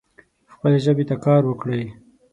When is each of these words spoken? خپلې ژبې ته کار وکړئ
خپلې 0.53 0.77
ژبې 0.85 1.03
ته 1.09 1.15
کار 1.25 1.41
وکړئ 1.47 1.83